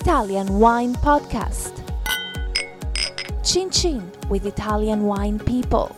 Italian 0.00 0.60
Wine 0.60 0.94
Podcast. 0.94 1.72
Chin 3.44 3.68
Chin 3.68 4.12
with 4.28 4.46
Italian 4.46 5.02
wine 5.02 5.40
people. 5.40 5.88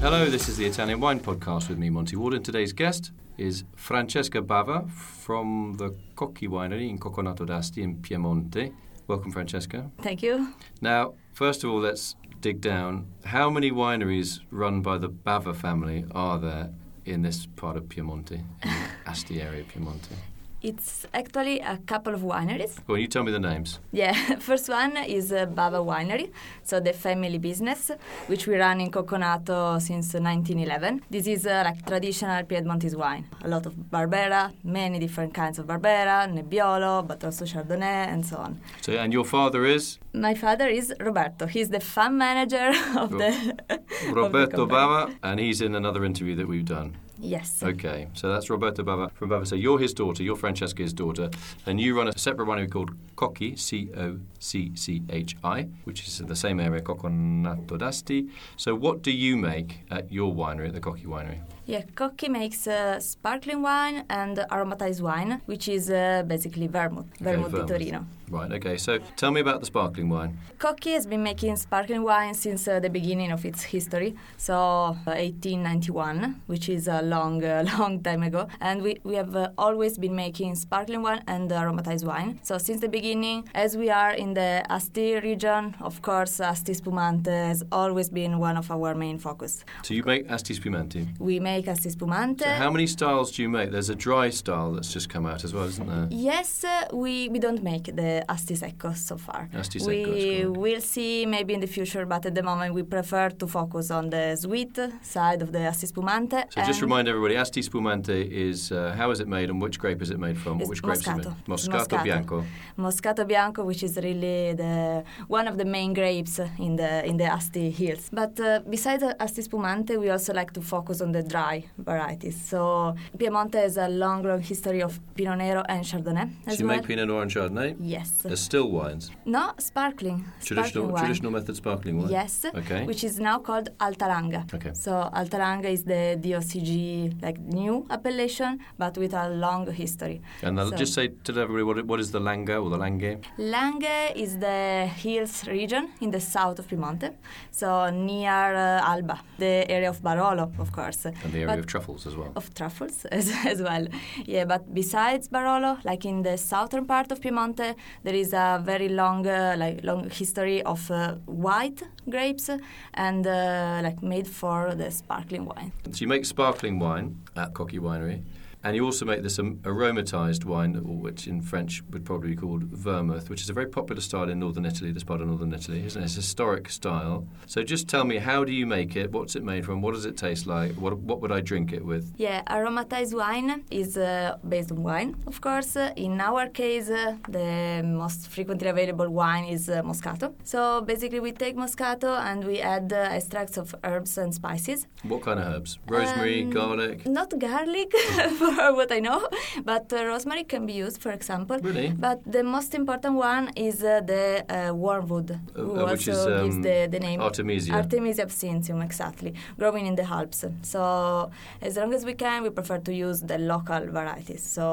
Hello, 0.00 0.30
this 0.30 0.48
is 0.48 0.56
the 0.56 0.66
Italian 0.66 1.00
Wine 1.00 1.18
Podcast 1.18 1.68
with 1.68 1.78
me, 1.78 1.90
Monty 1.90 2.14
Waldin, 2.14 2.36
and 2.36 2.44
today's 2.44 2.72
guest 2.72 3.10
is 3.36 3.64
Francesca 3.74 4.40
Bava 4.40 4.88
from 4.88 5.74
the 5.78 5.96
Cocchi 6.14 6.46
Winery 6.46 6.88
in 6.88 6.98
Cocconato 7.00 7.44
d'Asti 7.44 7.82
in 7.82 7.96
Piemonte. 7.96 8.72
Welcome, 9.08 9.32
Francesca. 9.32 9.90
Thank 10.00 10.22
you. 10.22 10.54
Now, 10.80 11.14
first 11.32 11.64
of 11.64 11.70
all, 11.70 11.80
let's 11.80 12.14
dig 12.40 12.60
down. 12.60 13.06
How 13.24 13.50
many 13.50 13.70
wineries 13.70 14.40
run 14.50 14.80
by 14.82 14.98
the 14.98 15.08
Bava 15.08 15.54
family 15.54 16.04
are 16.12 16.38
there 16.38 16.70
in 17.04 17.22
this 17.22 17.46
part 17.46 17.76
of 17.76 17.84
Piemonte, 17.84 18.44
in 18.62 18.70
Asti 19.06 19.40
area 19.40 19.62
of 19.62 19.68
Piemonte? 19.68 20.14
It's 20.60 21.06
actually 21.14 21.60
a 21.60 21.78
couple 21.86 22.12
of 22.14 22.22
wineries. 22.22 22.78
Well, 22.88 22.98
you 22.98 23.06
tell 23.06 23.22
me 23.22 23.30
the 23.30 23.38
names. 23.38 23.78
Yeah, 23.92 24.12
first 24.40 24.68
one 24.68 24.96
is 24.96 25.30
uh, 25.32 25.46
Bava 25.46 25.84
Winery, 25.84 26.32
so 26.64 26.80
the 26.80 26.92
family 26.92 27.38
business, 27.38 27.92
which 28.26 28.48
we 28.48 28.56
run 28.56 28.80
in 28.80 28.90
Cocconato 28.90 29.80
since 29.80 30.14
1911. 30.14 31.02
This 31.08 31.28
is 31.28 31.46
uh, 31.46 31.62
like 31.64 31.86
traditional 31.86 32.42
Piedmontese 32.42 32.96
wine. 32.96 33.24
A 33.44 33.48
lot 33.48 33.66
of 33.66 33.74
Barbera, 33.74 34.52
many 34.64 34.98
different 34.98 35.32
kinds 35.32 35.60
of 35.60 35.66
Barbera, 35.66 36.26
Nebbiolo, 36.26 37.06
but 37.06 37.22
also 37.22 37.44
Chardonnay, 37.44 38.08
and 38.12 38.26
so 38.26 38.38
on. 38.38 38.60
So, 38.80 38.94
and 38.94 39.12
your 39.12 39.24
father 39.24 39.64
is 39.64 39.98
My 40.12 40.34
father 40.34 40.66
is 40.66 40.92
Roberto. 40.98 41.46
He's 41.46 41.68
the 41.68 41.78
fund 41.80 42.18
manager 42.18 42.72
of 42.98 43.12
Ro- 43.12 43.18
the 43.18 43.28
of 43.70 43.86
the 44.00 44.12
Roberto. 44.12 44.66
Bava, 44.66 45.14
and 45.22 45.38
he's 45.38 45.60
in 45.60 45.76
another 45.76 46.04
interview 46.04 46.34
that 46.34 46.48
we've 46.48 46.64
done. 46.64 46.96
Yes. 47.20 47.62
Okay, 47.62 48.08
so 48.12 48.28
that's 48.32 48.48
Roberto 48.48 48.84
Bava 48.84 49.10
from 49.12 49.30
Bava. 49.30 49.46
So 49.46 49.56
you're 49.56 49.78
his 49.78 49.92
daughter, 49.92 50.22
you're 50.22 50.36
Francesca's 50.36 50.92
daughter, 50.92 51.30
and 51.66 51.80
you 51.80 51.96
run 51.96 52.08
a 52.08 52.16
separate 52.16 52.46
winery 52.46 52.70
called 52.70 52.90
Cocchi, 53.16 53.56
C 53.56 53.90
O 53.96 54.18
C 54.38 54.70
C 54.76 55.02
H 55.10 55.36
I, 55.42 55.68
which 55.84 56.06
is 56.06 56.20
in 56.20 56.26
the 56.26 56.36
same 56.36 56.60
area, 56.60 56.80
Cocconato 56.80 57.76
d'Asti. 57.76 58.28
So 58.56 58.74
what 58.74 59.02
do 59.02 59.10
you 59.10 59.36
make 59.36 59.80
at 59.90 60.12
your 60.12 60.32
winery, 60.32 60.68
at 60.68 60.74
the 60.74 60.80
Cocchi 60.80 61.06
Winery? 61.06 61.40
Yeah, 61.68 61.82
Cocchi 61.94 62.30
makes 62.30 62.66
uh, 62.66 62.98
sparkling 62.98 63.60
wine 63.60 64.06
and 64.08 64.38
aromatized 64.50 65.02
wine, 65.02 65.42
which 65.44 65.68
is 65.68 65.90
uh, 65.90 66.22
basically 66.26 66.66
vermouth, 66.66 67.04
vermouth 67.20 67.52
di. 67.52 67.66
Torino. 67.66 68.06
Right, 68.30 68.52
okay, 68.52 68.76
so 68.76 68.98
tell 69.16 69.30
me 69.30 69.40
about 69.40 69.60
the 69.60 69.66
sparkling 69.66 70.08
wine. 70.08 70.38
Cocchi 70.58 70.92
has 70.92 71.06
been 71.06 71.22
making 71.22 71.56
sparkling 71.56 72.02
wine 72.02 72.34
since 72.34 72.68
uh, 72.68 72.78
the 72.80 72.90
beginning 72.90 73.32
of 73.32 73.44
its 73.44 73.62
history, 73.62 74.16
so 74.36 74.54
uh, 74.54 75.16
1891, 75.16 76.42
which 76.46 76.68
is 76.68 76.88
a 76.88 77.02
long, 77.02 77.44
uh, 77.44 77.64
long 77.78 78.02
time 78.02 78.22
ago. 78.22 78.48
And 78.60 78.82
we, 78.82 78.98
we 79.02 79.14
have 79.14 79.34
uh, 79.34 79.50
always 79.56 79.98
been 79.98 80.14
making 80.14 80.54
sparkling 80.56 81.02
wine 81.02 81.22
and 81.26 81.50
aromatized 81.50 82.04
wine. 82.04 82.40
So 82.42 82.58
since 82.58 82.80
the 82.80 82.88
beginning, 82.88 83.48
as 83.54 83.76
we 83.76 83.88
are 83.90 84.12
in 84.12 84.34
the 84.34 84.64
Asti 84.68 85.20
region, 85.20 85.74
of 85.80 86.02
course, 86.02 86.40
Asti 86.40 86.74
Spumante 86.74 87.30
has 87.30 87.62
always 87.72 88.10
been 88.10 88.38
one 88.38 88.56
of 88.56 88.70
our 88.70 88.94
main 88.94 89.18
focus. 89.18 89.64
So 89.82 89.94
you 89.94 90.02
make 90.02 90.30
Asti 90.30 90.54
Spumante. 90.54 91.06
We 91.18 91.40
make 91.40 91.57
Asti 91.66 91.90
Spumante. 91.90 92.44
So 92.44 92.50
how 92.50 92.70
many 92.70 92.86
styles 92.86 93.32
do 93.32 93.42
you 93.42 93.48
make? 93.48 93.70
There's 93.72 93.88
a 93.88 93.94
dry 93.94 94.30
style 94.30 94.72
that's 94.72 94.92
just 94.92 95.08
come 95.08 95.26
out 95.26 95.42
as 95.44 95.52
well, 95.52 95.64
isn't 95.64 95.86
there? 95.86 96.06
Yes, 96.10 96.62
uh, 96.62 96.86
we, 96.92 97.28
we 97.30 97.38
don't 97.38 97.62
make 97.62 97.84
the 97.96 98.24
Asti 98.28 98.54
Secco 98.54 98.94
so 98.96 99.16
far. 99.16 99.48
Asti 99.54 99.78
Secco, 99.80 99.86
we 99.86 100.46
will 100.46 100.80
see 100.80 101.26
maybe 101.26 101.54
in 101.54 101.60
the 101.60 101.66
future, 101.66 102.04
but 102.06 102.24
at 102.26 102.34
the 102.34 102.42
moment 102.42 102.74
we 102.74 102.82
prefer 102.82 103.30
to 103.30 103.46
focus 103.46 103.90
on 103.90 104.10
the 104.10 104.36
sweet 104.36 104.78
side 105.02 105.40
of 105.42 105.52
the 105.52 105.60
Asti 105.60 105.86
Spumante. 105.86 106.44
So 106.50 106.62
just 106.62 106.82
remind 106.82 107.08
everybody, 107.08 107.36
Asti 107.36 107.62
Spumante 107.62 108.20
is, 108.30 108.70
uh, 108.70 108.94
how 108.96 109.10
is 109.10 109.20
it 109.20 109.28
made 109.28 109.48
and 109.50 109.60
which 109.60 109.78
grape 109.78 110.02
is 110.02 110.10
it 110.10 110.18
made 110.18 110.38
from? 110.38 110.58
Which 110.58 110.82
grapes 110.82 111.00
is 111.00 111.06
it 111.06 111.10
Moscato. 111.10 111.34
Moscato, 111.46 111.86
Moscato. 111.88 112.04
Bianco. 112.04 112.44
Moscato 112.78 113.26
Bianco, 113.26 113.64
which 113.64 113.82
is 113.82 113.96
really 113.96 114.52
the 114.52 115.04
one 115.28 115.48
of 115.48 115.56
the 115.56 115.64
main 115.64 115.94
grapes 115.94 116.38
in 116.58 116.76
the 116.76 117.04
in 117.06 117.16
the 117.16 117.24
Asti 117.24 117.70
hills. 117.70 118.10
But 118.12 118.38
uh, 118.40 118.60
besides 118.68 119.02
Asti 119.18 119.42
Spumante, 119.42 119.96
we 119.96 120.10
also 120.10 120.32
like 120.34 120.52
to 120.52 120.60
focus 120.60 121.00
on 121.00 121.12
the 121.12 121.22
dry 121.22 121.47
varieties. 121.76 122.36
So 122.50 122.94
Piemonte 123.16 123.54
has 123.66 123.76
a 123.76 123.88
long, 123.88 124.22
long 124.22 124.40
history 124.40 124.82
of 124.82 124.92
Pinot 125.14 125.38
Nero 125.38 125.62
and 125.68 125.84
Chardonnay 125.84 126.26
So 126.44 126.50
as 126.52 126.60
you 126.60 126.66
well. 126.66 126.76
make 126.76 126.86
Pinot 126.86 127.06
Noir 127.08 127.22
and 127.22 127.30
Chardonnay? 127.30 127.76
yes. 127.80 128.10
As 128.34 128.40
still 128.40 128.68
wines. 128.70 129.10
No, 129.24 129.44
sparkling. 129.58 130.18
Traditional, 130.40 130.84
sparkling 130.88 131.04
traditional 131.04 131.32
method 131.32 131.54
sparkling 131.56 131.94
wine. 132.00 132.10
Yes, 132.10 132.44
Okay. 132.60 132.84
which 132.90 133.02
is 133.08 133.14
now 133.20 133.38
called 133.48 133.66
Alta 133.80 134.06
Langa. 134.14 134.42
Okay. 134.56 134.72
So 134.74 134.92
Alta 135.20 135.38
Langa 135.44 135.68
is 135.76 135.82
the 135.84 136.02
DOCG 136.24 137.22
like 137.22 137.38
new 137.60 137.86
appellation, 137.90 138.58
but 138.78 138.96
with 138.98 139.14
a 139.14 139.28
long 139.44 139.62
history. 139.82 140.20
And 140.42 140.58
I'll 140.60 140.70
So- 140.70 140.76
just 140.76 140.94
say 140.94 141.08
to 141.24 141.30
everybody 141.44 141.64
what, 141.68 141.84
what 141.90 142.00
is 142.00 142.10
the 142.10 142.20
Langa 142.20 142.56
or 142.62 142.68
the 142.70 142.78
Langhe? 142.84 143.12
Lange 143.38 144.12
is 144.24 144.38
the 144.38 144.86
hills 145.02 145.46
region 145.46 145.84
in 146.00 146.10
the 146.10 146.20
south 146.20 146.58
of 146.60 146.66
Piemonte, 146.68 147.08
so 147.50 147.90
near 147.90 148.54
uh, 148.54 148.90
Alba, 148.92 149.16
the 149.38 149.52
area 149.76 149.88
of 149.90 150.00
Barolo, 150.02 150.44
of 150.58 150.72
course. 150.72 151.06
And 151.28 151.34
the 151.34 151.40
area 151.40 151.52
But- 151.52 151.58
of 151.58 151.66
truffles 151.66 152.06
as 152.06 152.16
well. 152.16 152.32
of 152.36 152.54
truffles 152.54 153.04
as, 153.12 153.30
as 153.44 153.60
well. 153.60 153.86
Yeah, 154.24 154.44
but 154.46 154.62
besides 154.74 155.28
Barolo, 155.28 155.78
like 155.84 156.04
in 156.08 156.22
the 156.22 156.36
southern 156.38 156.86
part 156.86 157.12
of 157.12 157.20
Piemonte, 157.20 157.74
there 158.04 158.14
is 158.14 158.32
a 158.32 158.60
very 158.64 158.88
long, 158.88 159.26
uh, 159.26 159.54
like 159.58 159.84
long 159.84 160.08
history 160.10 160.62
of 160.62 160.90
uh, 160.90 161.16
white 161.26 161.82
grapes 162.08 162.48
and 162.94 163.26
uh, 163.26 163.80
like 163.82 164.02
made 164.02 164.26
for 164.26 164.74
the 164.74 164.90
sparkling 164.90 165.44
wine. 165.44 165.72
So 165.92 166.00
you 166.00 166.08
make 166.08 166.24
sparkling 166.24 166.78
wine 166.78 167.16
at 167.36 167.52
Cocchi 167.54 167.78
Winery. 167.78 168.22
And 168.64 168.74
you 168.74 168.84
also 168.84 169.04
make 169.04 169.22
this 169.22 169.38
um, 169.38 169.56
aromatized 169.62 170.44
wine, 170.44 170.74
which 171.00 171.26
in 171.28 171.40
French 171.40 171.82
would 171.90 172.04
probably 172.04 172.30
be 172.30 172.36
called 172.36 172.64
vermouth, 172.64 173.30
which 173.30 173.40
is 173.42 173.48
a 173.50 173.52
very 173.52 173.66
popular 173.68 174.00
style 174.00 174.28
in 174.28 174.38
northern 174.40 174.64
Italy, 174.64 174.90
this 174.92 175.04
part 175.04 175.20
of 175.20 175.28
northern 175.28 175.52
Italy, 175.52 175.84
isn't 175.86 176.00
it? 176.02 176.04
It's 176.06 176.14
a 176.14 176.16
historic 176.16 176.68
style. 176.70 177.26
So 177.46 177.62
just 177.62 177.88
tell 177.88 178.04
me, 178.04 178.16
how 178.18 178.44
do 178.44 178.52
you 178.52 178.66
make 178.66 178.96
it? 178.96 179.12
What's 179.12 179.36
it 179.36 179.44
made 179.44 179.64
from? 179.64 179.80
What 179.80 179.94
does 179.94 180.04
it 180.06 180.16
taste 180.16 180.46
like? 180.46 180.72
What, 180.72 180.98
what 180.98 181.20
would 181.20 181.30
I 181.30 181.40
drink 181.40 181.72
it 181.72 181.84
with? 181.84 182.12
Yeah, 182.16 182.42
aromatized 182.50 183.14
wine 183.16 183.64
is 183.70 183.96
uh, 183.96 184.36
based 184.48 184.72
on 184.72 184.82
wine, 184.82 185.14
of 185.26 185.40
course. 185.40 185.76
In 185.96 186.20
our 186.20 186.48
case, 186.48 186.90
uh, 186.90 187.16
the 187.28 187.82
most 187.84 188.28
frequently 188.28 188.68
available 188.68 189.08
wine 189.08 189.44
is 189.44 189.68
uh, 189.68 189.82
Moscato. 189.82 190.34
So 190.44 190.80
basically, 190.80 191.20
we 191.20 191.32
take 191.32 191.56
Moscato 191.56 192.18
and 192.18 192.44
we 192.44 192.60
add 192.60 192.92
uh, 192.92 192.96
extracts 193.18 193.56
of 193.56 193.74
herbs 193.84 194.18
and 194.18 194.34
spices. 194.34 194.86
What 195.04 195.22
kind 195.22 195.38
of 195.38 195.46
herbs? 195.46 195.78
Rosemary, 195.86 196.42
Um, 196.42 196.50
garlic? 196.50 197.06
Not 197.06 197.38
garlic, 197.38 197.92
for 198.56 198.74
what 198.74 198.90
I 198.92 199.00
know, 199.00 199.28
but 199.64 199.92
uh, 199.92 200.04
rosemary 200.06 200.44
can 200.44 200.66
be 200.66 200.72
used, 200.72 201.00
for 201.02 201.12
example. 201.12 201.58
Really? 201.60 201.88
But 201.88 202.20
the 202.24 202.42
most 202.42 202.74
important 202.74 203.14
one 203.14 203.50
is 203.56 203.82
uh, 203.82 204.00
the 204.00 204.44
uh, 204.48 204.74
wormwood, 204.74 205.38
who 205.54 205.76
uh, 205.76 205.82
also 205.82 205.92
which 205.92 206.08
is, 206.08 206.24
gives 206.24 206.56
um, 206.56 206.62
the, 206.62 206.88
the 206.90 207.00
name 207.00 207.20
Artemisia. 207.20 207.72
Artemisia 207.72 208.22
absinthium, 208.22 208.82
exactly, 208.84 209.34
growing 209.58 209.86
in 209.86 209.94
the 209.94 210.04
Alps. 210.04 210.44
So 210.62 211.30
as 211.60 211.76
long 211.76 211.92
as 211.94 212.04
we 212.04 212.14
can, 212.14 212.42
we 212.42 212.50
prefer 212.50 212.78
to 212.78 212.94
use 212.94 213.20
the 213.20 213.38
local 213.38 213.80
varieties. 213.86 214.42
So 214.42 214.64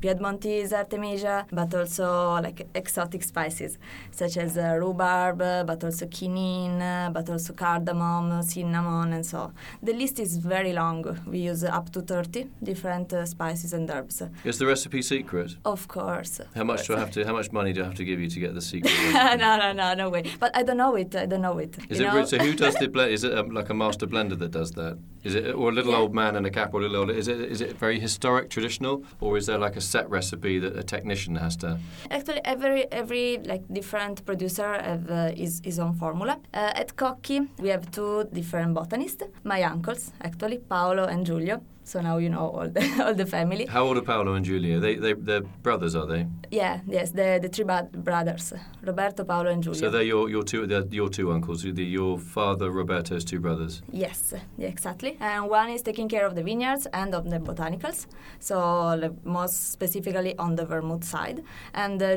Piedmontese 0.00 0.72
Artemisia, 0.72 1.46
but 1.50 1.74
also 1.74 2.40
like 2.42 2.66
exotic 2.74 3.22
spices 3.22 3.78
such 4.10 4.36
as 4.36 4.58
uh, 4.58 4.76
rhubarb, 4.80 5.38
but 5.38 5.82
also 5.84 6.06
quinine, 6.06 7.12
but 7.12 7.28
also 7.30 7.52
cardamom, 7.52 8.42
cinnamon, 8.42 9.12
and 9.12 9.24
so. 9.24 9.52
The 9.82 9.92
list 9.92 10.18
is 10.18 10.36
very 10.36 10.72
long. 10.72 11.04
We 11.26 11.38
use 11.38 11.64
up 11.64 11.90
to 11.92 12.02
30 12.02 12.48
different 12.62 13.13
uh, 13.14 13.24
spices 13.26 13.72
and 13.72 13.88
herbs. 13.90 14.22
Is 14.44 14.58
the 14.58 14.66
recipe 14.66 15.02
secret? 15.02 15.56
Of 15.64 15.88
course. 15.88 16.40
How 16.54 16.64
much 16.64 16.86
do 16.86 16.94
I 16.96 16.98
have 16.98 17.10
to? 17.12 17.24
How 17.24 17.32
much 17.32 17.52
money 17.52 17.72
do 17.72 17.82
I 17.82 17.84
have 17.84 17.94
to 17.94 18.04
give 18.04 18.20
you 18.20 18.28
to 18.28 18.40
get 18.40 18.54
the 18.54 18.60
secret? 18.60 18.92
no, 19.12 19.56
no, 19.56 19.72
no, 19.72 19.94
no 19.94 20.10
way. 20.10 20.24
But 20.40 20.50
I 20.56 20.62
don't 20.62 20.76
know 20.76 20.94
it. 20.96 21.14
I 21.14 21.26
don't 21.26 21.42
know 21.42 21.58
it. 21.58 21.76
Is 21.88 22.00
it 22.00 22.04
know? 22.04 22.24
so? 22.24 22.38
Who 22.38 22.52
does 22.64 22.74
the 22.74 22.88
blend? 22.88 23.12
Is 23.12 23.24
it 23.24 23.36
um, 23.38 23.50
like 23.50 23.70
a 23.70 23.74
master 23.74 24.06
blender 24.06 24.38
that 24.38 24.50
does 24.50 24.72
that? 24.72 24.98
Is 25.22 25.34
it 25.34 25.54
or 25.54 25.70
a 25.70 25.72
little 25.72 25.92
Yeah. 25.92 25.98
old 25.98 26.14
man 26.14 26.36
in 26.36 26.44
a 26.44 26.50
cap 26.50 26.74
or 26.74 26.80
a 26.80 26.82
little 26.82 26.96
old? 26.98 27.10
Is 27.10 27.28
it 27.28 27.40
is 27.40 27.60
it 27.60 27.78
very 27.78 27.98
historic, 28.00 28.50
traditional, 28.50 29.04
or 29.20 29.36
is 29.38 29.46
there 29.46 29.58
like 29.58 29.76
a 29.76 29.80
set 29.80 30.08
recipe 30.10 30.58
that 30.58 30.76
a 30.76 30.82
technician 30.82 31.36
has 31.36 31.56
to? 31.56 31.78
Actually, 32.10 32.40
every 32.44 32.84
every 32.92 33.38
like 33.38 33.62
different 33.72 34.24
producer 34.26 34.68
have 34.82 35.10
uh, 35.10 35.30
his, 35.34 35.60
his 35.64 35.78
own 35.78 35.94
formula. 35.94 36.38
Uh, 36.52 36.72
at 36.82 36.96
Cocchi, 36.96 37.40
we 37.58 37.68
have 37.70 37.90
two 37.90 38.24
different 38.32 38.74
botanists, 38.74 39.22
my 39.44 39.62
uncles, 39.62 40.12
actually, 40.20 40.58
Paolo 40.58 41.04
and 41.04 41.24
Giulio. 41.26 41.60
So 41.84 42.00
now 42.00 42.16
you 42.18 42.30
know 42.30 42.48
all 42.48 42.68
the 42.68 42.82
all 43.04 43.14
the 43.14 43.26
family. 43.26 43.66
How 43.66 43.84
old 43.84 43.98
are 43.98 44.02
Paolo 44.02 44.34
and 44.34 44.44
Giulia? 44.44 44.80
They 44.80 44.96
they 44.96 45.12
they're 45.12 45.42
brothers, 45.62 45.94
are 45.94 46.06
they? 46.06 46.26
Yeah, 46.50 46.80
yes, 46.86 47.10
the 47.10 47.38
the 47.42 47.48
three 47.48 47.64
brothers, 47.64 48.52
Roberto, 48.82 49.24
Paolo, 49.24 49.50
and 49.50 49.62
Giulio. 49.62 49.80
So 49.80 49.90
they're 49.90 50.02
your 50.02 50.30
your 50.30 50.42
two 50.42 50.66
they're 50.66 50.86
your 50.90 51.10
two 51.10 51.30
uncles. 51.32 51.62
The, 51.62 51.84
your 51.84 52.18
father 52.18 52.70
Roberto's 52.70 53.24
two 53.24 53.40
brothers. 53.40 53.82
Yes, 53.92 54.32
yeah, 54.58 54.68
exactly. 54.68 55.16
And 55.20 55.50
one 55.50 55.68
is 55.70 55.82
taking 55.82 56.08
care 56.08 56.26
of 56.26 56.34
the 56.34 56.42
vineyards 56.42 56.86
and 56.92 57.14
of 57.14 57.28
the 57.30 57.38
botanicals. 57.38 58.06
So 58.38 59.14
most 59.24 59.72
specifically 59.72 60.36
on 60.38 60.56
the 60.56 60.64
vermouth 60.64 61.04
side, 61.04 61.42
and 61.74 62.02
uh, 62.02 62.16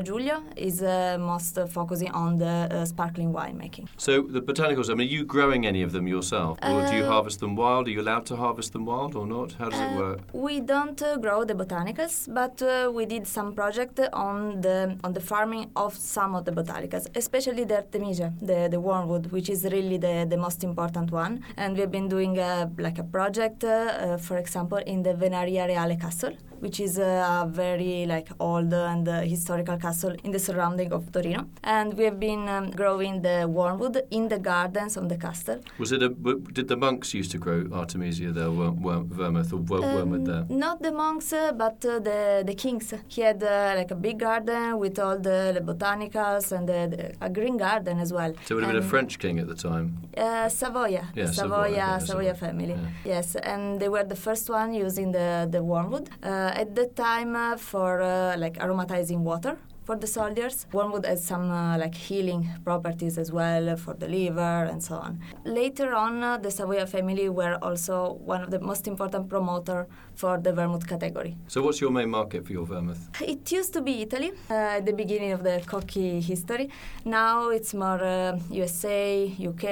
is 0.56 0.82
uh, 0.82 1.18
most 1.20 1.58
uh, 1.58 1.66
focusing 1.66 2.10
on 2.12 2.38
the 2.38 2.68
uh, 2.70 2.84
sparkling 2.86 3.32
winemaking. 3.32 3.86
So 3.96 4.22
the 4.22 4.40
botanicals. 4.40 4.88
I 4.90 4.94
mean, 4.94 5.08
are 5.08 5.12
you 5.12 5.24
growing 5.24 5.66
any 5.66 5.82
of 5.82 5.92
them 5.92 6.06
yourself, 6.08 6.58
or 6.62 6.86
do 6.86 6.96
you 6.96 7.04
Uh, 7.04 7.12
harvest 7.12 7.40
them 7.40 7.54
wild? 7.56 7.86
Are 7.86 7.90
you 7.90 8.00
allowed 8.00 8.24
to 8.26 8.36
harvest 8.36 8.72
them 8.72 8.86
wild 8.86 9.14
or 9.14 9.26
not? 9.26 9.57
How 9.58 9.68
does 9.70 9.80
it 9.80 9.90
Uh, 9.92 9.98
work? 10.02 10.18
We 10.32 10.60
don't 10.60 11.00
uh, 11.02 11.16
grow 11.24 11.44
the 11.50 11.54
botanicals, 11.62 12.14
but 12.40 12.62
uh, 12.62 12.90
we 12.96 13.06
did 13.14 13.26
some 13.36 13.48
project 13.60 13.98
on 14.12 14.60
the 14.60 14.76
on 15.04 15.12
the 15.18 15.20
farming 15.30 15.64
of 15.84 15.92
some 16.16 16.30
of 16.38 16.42
the 16.48 16.52
botanicals, 16.52 17.04
especially 17.22 17.64
the 17.64 17.76
artemisia, 17.82 18.28
the, 18.50 18.68
the 18.74 18.80
wormwood, 18.88 19.24
which 19.34 19.48
is 19.54 19.60
really 19.76 19.98
the, 20.06 20.14
the 20.32 20.36
most 20.36 20.60
important 20.70 21.10
one. 21.10 21.32
And 21.56 21.76
we've 21.76 21.90
been 21.98 22.08
doing 22.08 22.38
uh, 22.38 22.68
like 22.86 22.98
a 22.98 23.06
project, 23.16 23.64
uh, 23.64 23.70
uh, 23.70 24.16
for 24.26 24.36
example, 24.38 24.78
in 24.78 25.02
the 25.02 25.14
Venaria 25.22 25.66
Reale 25.66 25.96
Castle, 26.04 26.34
which 26.60 26.78
is 26.80 26.98
a 26.98 27.46
very 27.50 28.06
like 28.06 28.28
old 28.40 28.72
and 28.72 29.08
uh, 29.08 29.20
historical 29.20 29.76
castle 29.76 30.14
in 30.24 30.30
the 30.32 30.38
surrounding 30.38 30.92
of 30.92 31.10
Torino. 31.12 31.46
And 31.62 31.94
we 31.98 32.04
have 32.04 32.18
been 32.20 32.48
um, 32.48 32.70
growing 32.70 33.22
the 33.22 33.46
wormwood 33.48 34.02
in 34.10 34.28
the 34.28 34.38
gardens 34.38 34.96
of 34.96 35.08
the 35.08 35.16
castle. 35.16 35.60
Was 35.78 35.92
it 35.92 36.02
a? 36.02 36.08
w- 36.10 36.40
Did 36.52 36.68
the 36.68 36.76
monks 36.76 37.14
used 37.14 37.30
to 37.32 37.38
grow 37.38 37.66
artemisia 37.72 38.32
there, 38.32 38.50
worm, 38.50 38.82
worm, 38.82 39.08
vermouth 39.08 39.52
or 39.52 39.58
wor- 39.58 39.80
wormwood 39.80 40.24
there? 40.26 40.44
Um, 40.50 40.58
Not 40.58 40.82
the 40.82 40.92
monks, 40.92 41.32
uh, 41.32 41.52
but 41.52 41.84
uh, 41.84 41.98
the 42.08 42.42
the 42.46 42.54
kings. 42.54 42.92
He 43.08 43.20
had 43.22 43.42
uh, 43.42 43.74
like 43.80 43.90
a 43.90 43.96
big 44.06 44.18
garden 44.18 44.78
with 44.78 44.98
all 44.98 45.18
the, 45.18 45.38
the 45.56 45.60
botanicals 45.60 46.52
and 46.52 46.68
the, 46.68 46.80
the- 46.94 47.12
a 47.26 47.30
green 47.30 47.56
garden 47.56 47.98
as 47.98 48.12
well. 48.12 48.32
So 48.44 48.48
it 48.52 48.54
would 48.56 48.64
have 48.64 48.72
been 48.74 48.82
a 48.82 48.88
French 48.94 49.18
king 49.18 49.38
at 49.38 49.46
the 49.48 49.54
time. 49.68 49.86
Uh, 50.16 50.48
Savoia, 50.48 51.04
Yeah, 51.14 51.26
the 51.26 51.32
Savoy, 51.32 51.68
Savoia, 51.70 51.76
yeah, 51.76 51.98
Savoia 51.98 52.34
family. 52.36 52.68
Yeah. 52.74 53.12
Yes, 53.14 53.36
and 53.36 53.80
they 53.80 53.88
were 53.88 54.04
the 54.04 54.16
first 54.26 54.50
one 54.50 54.74
using 54.74 55.12
the 55.12 55.28
the 55.50 55.62
wormwood 55.62 56.08
uh, 56.22 56.47
at 56.54 56.74
that 56.76 56.96
time 56.96 57.34
uh, 57.36 57.56
for 57.56 58.00
uh, 58.00 58.36
like 58.36 58.54
aromatizing 58.58 59.18
water. 59.20 59.56
For 59.84 59.96
the 59.96 60.06
soldiers, 60.06 60.66
wormwood 60.70 61.06
has 61.06 61.24
some 61.24 61.50
uh, 61.50 61.78
like 61.78 61.94
healing 61.94 62.46
properties 62.62 63.16
as 63.16 63.32
well 63.32 63.74
for 63.76 63.94
the 63.94 64.06
liver 64.06 64.68
and 64.70 64.84
so 64.84 64.96
on. 64.96 65.18
Later 65.46 65.94
on, 65.94 66.22
uh, 66.22 66.36
the 66.36 66.50
Savoia 66.50 66.86
family 66.86 67.30
were 67.30 67.56
also 67.62 68.12
one 68.22 68.42
of 68.42 68.50
the 68.50 68.60
most 68.60 68.86
important 68.86 69.30
promoter 69.30 69.86
for 70.14 70.36
the 70.36 70.52
vermouth 70.52 70.86
category. 70.86 71.38
So 71.46 71.62
what's 71.62 71.80
your 71.80 71.90
main 71.90 72.10
market 72.10 72.44
for 72.46 72.52
your 72.52 72.66
vermouth? 72.66 73.08
It 73.22 73.50
used 73.50 73.72
to 73.72 73.80
be 73.80 74.02
Italy 74.02 74.32
uh, 74.50 74.76
at 74.76 74.84
the 74.84 74.92
beginning 74.92 75.32
of 75.32 75.42
the 75.42 75.62
Cocchi 75.64 76.20
history. 76.20 76.68
Now 77.06 77.48
it's 77.48 77.72
more 77.72 78.04
uh, 78.04 78.38
USA, 78.50 79.32
UK. 79.40 79.64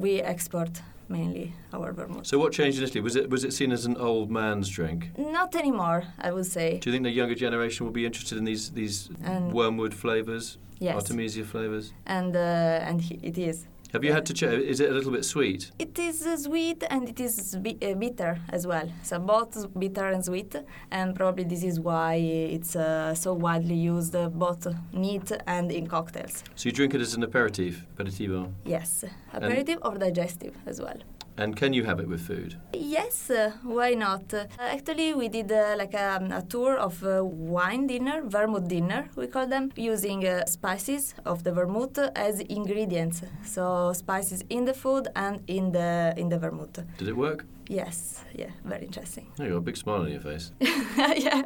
We 0.00 0.22
export 0.22 0.80
mainly 1.12 1.52
our 1.72 1.92
vermouth. 1.92 2.26
So 2.26 2.38
what 2.38 2.52
changed 2.52 2.78
in 2.78 2.84
Italy? 2.84 3.00
Was 3.02 3.16
it 3.16 3.28
was 3.30 3.44
it 3.44 3.52
seen 3.52 3.70
as 3.72 3.84
an 3.86 3.96
old 3.96 4.30
man's 4.30 4.68
drink? 4.68 5.00
Not 5.18 5.54
anymore, 5.54 6.00
I 6.18 6.30
would 6.34 6.46
say. 6.46 6.78
Do 6.80 6.88
you 6.88 6.92
think 6.94 7.04
the 7.04 7.10
younger 7.20 7.34
generation 7.46 7.80
will 7.86 7.92
be 7.92 8.04
interested 8.10 8.36
in 8.38 8.44
these 8.44 8.70
these 8.80 8.96
And- 9.24 9.52
wormwood 9.52 9.94
flavours, 9.94 10.58
Yes, 10.80 10.94
artemisia 10.94 11.44
flavours? 11.44 11.92
and 12.06 12.34
uh, 12.36 12.88
and 12.88 13.00
he, 13.06 13.14
it 13.22 13.36
is. 13.38 13.66
Have 13.92 14.04
you 14.04 14.12
had 14.14 14.24
to 14.24 14.32
check? 14.32 14.52
Is 14.52 14.80
it 14.80 14.88
a 14.88 14.94
little 14.94 15.12
bit 15.12 15.22
sweet? 15.22 15.70
It 15.78 15.98
is 15.98 16.26
uh, 16.26 16.38
sweet 16.38 16.82
and 16.88 17.06
it 17.10 17.20
is 17.20 17.54
bi- 17.56 17.76
uh, 17.82 17.92
bitter 17.92 18.38
as 18.48 18.66
well. 18.66 18.90
So 19.02 19.18
both 19.18 19.66
bitter 19.78 20.06
and 20.08 20.24
sweet, 20.24 20.56
and 20.90 21.14
probably 21.14 21.44
this 21.44 21.62
is 21.62 21.78
why 21.78 22.14
it's 22.14 22.74
uh, 22.74 23.14
so 23.14 23.34
widely 23.34 23.74
used 23.74 24.16
uh, 24.16 24.30
both 24.30 24.66
neat 24.94 25.30
and 25.46 25.70
in 25.70 25.86
cocktails. 25.88 26.42
So 26.54 26.70
you 26.70 26.72
drink 26.72 26.94
it 26.94 27.02
as 27.02 27.12
an 27.12 27.22
aperitif, 27.22 27.84
aperitivo, 27.94 28.50
Yes, 28.64 29.04
aperitif 29.34 29.76
or 29.82 29.98
digestive 29.98 30.54
as 30.64 30.80
well. 30.80 30.96
And 31.36 31.56
can 31.56 31.72
you 31.72 31.84
have 31.84 32.00
it 32.00 32.08
with 32.08 32.20
food? 32.20 32.56
Yes, 32.72 33.30
uh, 33.30 33.52
why 33.62 33.94
not? 33.94 34.32
Uh, 34.34 34.46
actually, 34.58 35.14
we 35.14 35.28
did 35.28 35.50
uh, 35.50 35.74
like 35.78 35.94
a, 35.94 36.20
a 36.32 36.42
tour 36.42 36.76
of 36.76 37.02
uh, 37.04 37.24
wine 37.24 37.86
dinner, 37.86 38.22
vermouth 38.24 38.68
dinner, 38.68 39.08
we 39.16 39.26
call 39.26 39.46
them, 39.46 39.72
using 39.76 40.26
uh, 40.26 40.46
spices 40.46 41.14
of 41.24 41.44
the 41.44 41.52
vermouth 41.52 41.98
as 42.14 42.40
ingredients. 42.40 43.22
So 43.44 43.92
spices 43.92 44.44
in 44.50 44.64
the 44.64 44.74
food 44.74 45.08
and 45.16 45.42
in 45.46 45.72
the 45.72 46.14
in 46.16 46.28
the 46.28 46.38
vermouth. 46.38 46.78
Did 46.98 47.08
it 47.08 47.16
work? 47.16 47.44
Yes, 47.68 48.22
yeah, 48.34 48.50
very 48.64 48.84
interesting. 48.84 49.32
Oh, 49.38 49.44
you 49.44 49.50
got 49.50 49.56
a 49.56 49.60
big 49.60 49.76
smile 49.76 50.02
on 50.02 50.10
your 50.10 50.20
face. 50.20 50.52
yeah, 50.60 51.42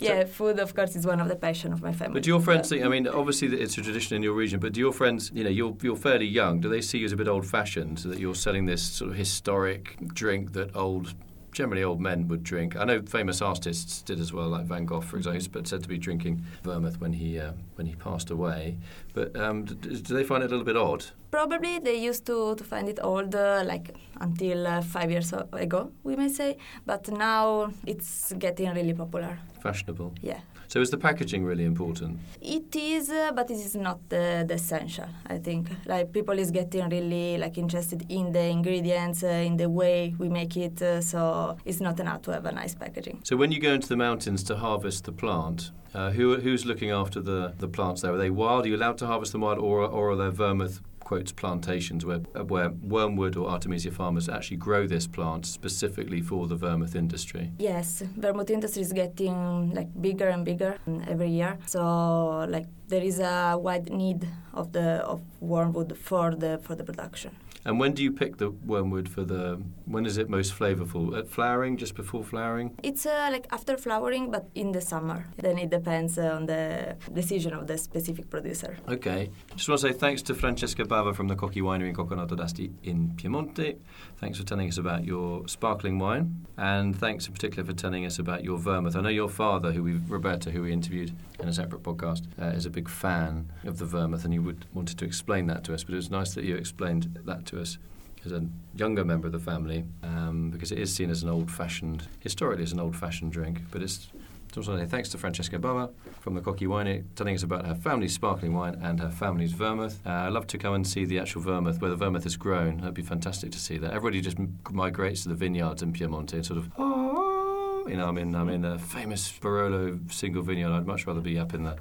yeah. 0.00 0.24
Food, 0.24 0.58
of 0.58 0.74
course, 0.74 0.96
is 0.96 1.06
one 1.06 1.20
of 1.20 1.28
the 1.28 1.36
passion 1.36 1.72
of 1.72 1.82
my 1.82 1.92
family. 1.92 2.14
But 2.14 2.22
do 2.24 2.30
your 2.30 2.40
friends 2.40 2.68
think? 2.68 2.84
I 2.84 2.88
mean, 2.88 3.06
obviously 3.08 3.48
it's 3.48 3.76
a 3.78 3.82
tradition 3.82 4.16
in 4.16 4.22
your 4.22 4.34
region. 4.34 4.60
But 4.60 4.72
do 4.72 4.80
your 4.80 4.92
friends, 4.92 5.30
you 5.34 5.44
know, 5.44 5.50
you're 5.50 5.76
you're 5.82 5.96
fairly 5.96 6.26
young. 6.26 6.60
Do 6.60 6.68
they 6.68 6.80
see 6.80 6.98
you 6.98 7.04
as 7.06 7.12
a 7.12 7.16
bit 7.16 7.28
old-fashioned? 7.28 7.98
That 7.98 8.18
you're 8.18 8.34
selling 8.34 8.66
this 8.66 8.82
sort 8.82 9.10
of 9.10 9.16
historic 9.16 9.96
drink 10.14 10.52
that 10.52 10.74
old, 10.76 11.14
generally 11.52 11.82
old 11.84 12.00
men 12.00 12.28
would 12.28 12.42
drink. 12.42 12.76
I 12.76 12.84
know 12.84 13.02
famous 13.02 13.42
artists 13.42 14.02
did 14.02 14.18
as 14.20 14.32
well, 14.32 14.48
like 14.48 14.64
Van 14.64 14.84
Gogh, 14.86 15.00
for 15.00 15.16
example, 15.16 15.48
but 15.52 15.66
said 15.68 15.82
to 15.82 15.88
be 15.88 15.98
drinking 15.98 16.44
vermouth 16.62 17.00
when 17.00 17.12
he 17.12 17.38
uh, 17.38 17.52
when 17.76 17.86
he 17.86 17.94
passed 17.94 18.30
away. 18.30 18.76
But 19.14 19.36
um, 19.36 19.64
d- 19.64 19.74
d- 19.74 20.00
do 20.00 20.14
they 20.14 20.24
find 20.24 20.42
it 20.42 20.46
a 20.46 20.50
little 20.50 20.64
bit 20.64 20.76
odd? 20.76 21.04
Probably 21.30 21.78
they 21.78 21.96
used 21.96 22.26
to, 22.26 22.54
to 22.56 22.64
find 22.64 22.88
it 22.88 22.98
old, 23.02 23.34
uh, 23.34 23.62
like 23.64 23.94
until 24.20 24.66
uh, 24.66 24.82
five 24.82 25.10
years 25.10 25.32
ago, 25.32 25.90
we 26.04 26.14
may 26.16 26.28
say. 26.28 26.58
But 26.84 27.08
now 27.08 27.72
it's 27.86 28.32
getting 28.38 28.70
really 28.74 28.92
popular. 28.92 29.38
Fashionable. 29.62 30.12
Yeah. 30.20 30.40
So 30.68 30.80
is 30.80 30.90
the 30.90 30.96
packaging 30.96 31.44
really 31.44 31.64
important? 31.64 32.18
It 32.40 32.74
is, 32.74 33.10
uh, 33.10 33.32
but 33.34 33.50
it 33.50 33.60
is 33.68 33.74
not 33.74 33.98
the, 34.08 34.44
the 34.48 34.54
essential. 34.54 35.08
I 35.26 35.38
think 35.38 35.68
like 35.86 36.12
people 36.12 36.38
is 36.38 36.50
getting 36.50 36.88
really 36.88 37.36
like 37.38 37.58
interested 37.58 38.06
in 38.08 38.32
the 38.32 38.44
ingredients, 38.58 39.22
uh, 39.22 39.48
in 39.48 39.56
the 39.56 39.68
way 39.68 40.14
we 40.18 40.28
make 40.28 40.56
it. 40.56 40.80
Uh, 40.80 41.00
so 41.00 41.56
it's 41.64 41.80
not 41.80 42.00
enough 42.00 42.22
to 42.22 42.32
have 42.32 42.46
a 42.46 42.52
nice 42.52 42.74
packaging. 42.74 43.20
So 43.22 43.36
when 43.36 43.52
you 43.52 43.60
go 43.60 43.72
into 43.74 43.88
the 43.88 43.96
mountains 43.96 44.42
to 44.44 44.56
harvest 44.56 45.04
the 45.04 45.12
plant, 45.12 45.70
uh, 45.94 46.10
who 46.10 46.40
who's 46.40 46.64
looking 46.64 46.90
after 46.90 47.20
the, 47.20 47.52
the 47.58 47.68
plants 47.68 48.00
there? 48.00 48.12
Are 48.14 48.18
they 48.18 48.30
wild? 48.30 48.64
Are 48.64 48.68
you 48.68 48.76
allowed 48.76 48.98
to 48.98 49.06
harvest 49.06 49.32
them 49.32 49.42
wild, 49.42 49.58
or 49.58 49.82
or 49.82 50.12
are 50.12 50.16
there 50.16 50.30
vermouth 50.30 50.80
quotes 51.12 51.32
plantations 51.32 52.06
where 52.06 52.20
where 52.52 52.70
wormwood 52.94 53.36
or 53.36 53.46
artemisia 53.54 53.90
farmers 53.90 54.28
actually 54.30 54.56
grow 54.56 54.86
this 54.86 55.06
plant 55.06 55.44
specifically 55.44 56.22
for 56.22 56.46
the 56.46 56.56
vermouth 56.56 56.94
industry? 56.94 57.44
Yes, 57.58 58.02
vermouth 58.16 58.48
industry 58.48 58.80
is 58.80 58.92
getting 58.94 59.74
like 59.74 59.90
bigger 60.00 60.28
and 60.28 60.42
bigger 60.42 60.78
um, 60.86 61.04
every 61.06 61.28
year. 61.28 61.58
So 61.66 62.46
like 62.54 62.66
there 62.88 63.02
is 63.02 63.18
a 63.20 63.58
wide 63.58 63.90
need 63.90 64.26
of 64.54 64.72
the 64.72 64.88
of 65.12 65.20
wormwood 65.40 65.98
for 65.98 66.34
the 66.34 66.58
for 66.64 66.74
the 66.74 66.84
production. 66.84 67.32
And 67.64 67.78
when 67.78 67.92
do 67.92 68.02
you 68.02 68.10
pick 68.10 68.38
the 68.38 68.50
wormwood 68.50 69.08
for 69.08 69.24
the? 69.24 69.62
When 69.86 70.04
is 70.06 70.16
it 70.18 70.28
most 70.28 70.52
flavourful? 70.58 71.16
At 71.16 71.28
flowering, 71.28 71.76
just 71.76 71.94
before 71.94 72.24
flowering? 72.24 72.76
It's 72.82 73.06
uh, 73.06 73.28
like 73.30 73.46
after 73.50 73.76
flowering, 73.76 74.30
but 74.30 74.48
in 74.54 74.72
the 74.72 74.80
summer. 74.80 75.26
Then 75.36 75.58
it 75.58 75.70
depends 75.70 76.18
uh, 76.18 76.34
on 76.34 76.46
the 76.46 76.96
decision 77.12 77.52
of 77.52 77.66
the 77.66 77.78
specific 77.78 78.30
producer. 78.30 78.76
Okay. 78.88 79.30
Just 79.54 79.68
want 79.68 79.80
to 79.80 79.88
say 79.88 79.92
thanks 79.92 80.22
to 80.22 80.34
Francesca 80.34 80.84
Bava 80.84 81.14
from 81.14 81.28
the 81.28 81.36
Cocchi 81.36 81.60
Winery 81.60 81.88
in 81.88 81.94
Cocconato 81.94 82.36
d'Asti 82.36 82.72
in 82.82 83.12
Piemonte. 83.16 83.78
Thanks 84.16 84.38
for 84.38 84.44
telling 84.44 84.68
us 84.68 84.78
about 84.78 85.04
your 85.04 85.46
sparkling 85.48 85.98
wine, 85.98 86.46
and 86.56 86.96
thanks 86.98 87.26
in 87.26 87.32
particular 87.32 87.64
for 87.64 87.72
telling 87.72 88.04
us 88.06 88.18
about 88.18 88.44
your 88.44 88.58
vermouth. 88.58 88.96
I 88.96 89.00
know 89.00 89.08
your 89.08 89.28
father, 89.28 89.72
who 89.72 89.82
we 89.82 89.92
Roberta, 90.08 90.50
who 90.50 90.62
we 90.62 90.72
interviewed 90.72 91.12
in 91.38 91.48
a 91.48 91.52
separate 91.52 91.82
podcast, 91.82 92.26
uh, 92.40 92.46
is 92.46 92.66
a 92.66 92.70
big 92.70 92.88
fan 92.88 93.52
of 93.64 93.78
the 93.78 93.84
vermouth, 93.84 94.24
and 94.24 94.32
he 94.32 94.38
would 94.38 94.66
wanted 94.72 94.98
to 94.98 95.04
explain 95.04 95.46
that 95.46 95.64
to 95.64 95.74
us. 95.74 95.84
But 95.84 95.92
it 95.94 95.96
was 95.96 96.10
nice 96.10 96.34
that 96.34 96.44
you 96.44 96.56
explained 96.56 97.18
that 97.24 97.46
to 97.46 97.51
us 97.60 97.78
as 98.24 98.32
a 98.32 98.46
younger 98.76 99.04
member 99.04 99.26
of 99.26 99.32
the 99.32 99.38
family, 99.38 99.84
um, 100.02 100.50
because 100.50 100.70
it 100.70 100.78
is 100.78 100.94
seen 100.94 101.10
as 101.10 101.22
an 101.22 101.28
old-fashioned, 101.28 102.06
historically 102.20 102.62
as 102.62 102.72
an 102.72 102.80
old-fashioned 102.80 103.32
drink, 103.32 103.60
but 103.70 103.82
it's 103.82 104.08
say 104.54 104.84
thanks 104.84 105.08
to 105.08 105.16
Francesca 105.16 105.58
Bava 105.58 105.90
from 106.20 106.34
the 106.34 106.42
Cocchi 106.42 106.66
Winery, 106.66 107.04
telling 107.16 107.34
us 107.34 107.42
about 107.42 107.64
her 107.66 107.74
family's 107.74 108.12
sparkling 108.12 108.52
wine 108.52 108.74
and 108.82 109.00
her 109.00 109.10
family's 109.10 109.52
vermouth. 109.52 109.98
Uh, 110.04 110.10
I'd 110.10 110.32
love 110.34 110.46
to 110.48 110.58
come 110.58 110.74
and 110.74 110.86
see 110.86 111.06
the 111.06 111.18
actual 111.18 111.40
vermouth, 111.40 111.80
where 111.80 111.90
the 111.90 111.96
vermouth 111.96 112.26
is 112.26 112.36
grown. 112.36 112.76
That'd 112.76 112.92
be 112.92 113.02
fantastic 113.02 113.50
to 113.52 113.58
see 113.58 113.78
that. 113.78 113.92
Everybody 113.92 114.20
just 114.20 114.36
migrates 114.70 115.22
to 115.22 115.30
the 115.30 115.34
vineyards 115.34 115.80
in 115.80 115.94
Piemonte 115.94 116.34
and 116.34 116.44
sort 116.44 116.58
of, 116.58 116.70
oh, 116.76 117.86
you 117.88 117.96
know, 117.96 118.06
I'm 118.06 118.18
in, 118.18 118.34
I'm 118.34 118.50
in 118.50 118.66
a 118.66 118.78
famous 118.78 119.32
Barolo 119.32 119.98
single 120.12 120.42
vineyard. 120.42 120.72
I'd 120.72 120.86
much 120.86 121.06
rather 121.06 121.22
be 121.22 121.38
up 121.38 121.54
in 121.54 121.62
the 121.64 121.76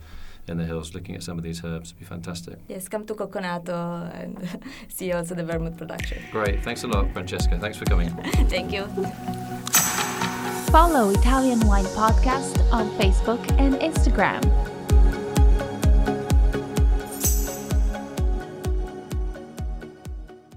in 0.47 0.57
the 0.57 0.65
hills 0.65 0.93
looking 0.93 1.15
at 1.15 1.23
some 1.23 1.37
of 1.37 1.43
these 1.43 1.63
herbs. 1.63 1.89
It'd 1.89 1.99
be 1.99 2.05
fantastic. 2.05 2.57
Yes, 2.67 2.87
come 2.87 3.05
to 3.05 3.13
Cocconato 3.13 4.13
and 4.13 4.61
see 4.89 5.11
also 5.11 5.35
the 5.35 5.43
vermouth 5.43 5.77
production. 5.77 6.19
Great. 6.31 6.63
Thanks 6.63 6.83
a 6.83 6.87
lot, 6.87 7.11
Francesca. 7.13 7.57
Thanks 7.59 7.77
for 7.77 7.85
coming. 7.85 8.09
Thank 8.49 8.71
you. 8.71 8.85
Follow 10.71 11.09
Italian 11.09 11.59
Wine 11.67 11.85
Podcast 11.85 12.71
on 12.71 12.89
Facebook 12.91 13.43
and 13.59 13.75
Instagram. 13.75 14.41